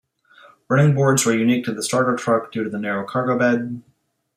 [0.67, 3.83] Running boards were unique to the starter truck due to the narrow cargo bed.